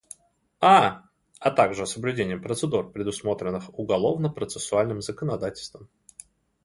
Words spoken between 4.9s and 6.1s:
законодательством.